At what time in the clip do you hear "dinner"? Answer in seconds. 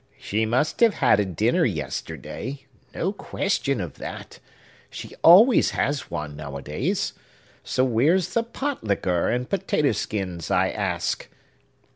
1.25-1.63